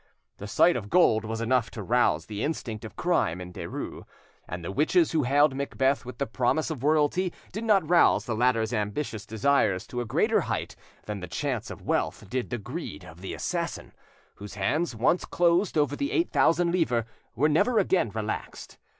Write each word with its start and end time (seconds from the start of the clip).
The 0.37 0.47
sight 0.47 0.75
of 0.75 0.89
gold 0.89 1.25
was 1.25 1.41
enough 1.41 1.69
to 1.69 1.83
rouse 1.83 2.25
the 2.25 2.43
instinct 2.43 2.83
of 2.83 2.95
crime 2.95 3.39
in 3.39 3.53
Derues, 3.53 4.03
and 4.47 4.65
the 4.65 4.71
witches 4.71 5.11
who 5.11 5.25
hailed 5.25 5.53
Macbeth 5.55 6.05
with 6.05 6.17
the 6.17 6.25
promise 6.25 6.71
of 6.71 6.83
royalty 6.83 7.31
did 7.51 7.63
not 7.63 7.87
rouse 7.87 8.25
the 8.25 8.33
latter's 8.35 8.73
ambitious 8.73 9.27
desires 9.27 9.85
to 9.85 10.01
a 10.01 10.05
greater 10.05 10.41
height 10.41 10.75
than 11.05 11.19
the 11.19 11.27
chance 11.27 11.69
of 11.69 11.83
wealth 11.83 12.27
did 12.31 12.49
the 12.49 12.57
greed 12.57 13.05
of 13.05 13.21
the 13.21 13.35
assassin; 13.35 13.91
whose 14.37 14.55
hands, 14.55 14.95
once 14.95 15.23
closed 15.23 15.77
over 15.77 15.95
the 15.95 16.11
eight 16.11 16.31
thousand 16.31 16.71
livres, 16.71 17.05
were 17.35 17.47
never 17.47 17.77
again 17.77 18.09
relaxed. 18.09 18.79